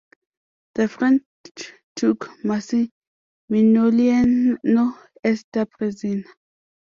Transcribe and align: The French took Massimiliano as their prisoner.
The 0.73 0.87
French 0.87 1.21
took 1.95 2.27
Massimiliano 2.43 4.97
as 5.23 5.45
their 5.53 5.67
prisoner. 5.67 6.23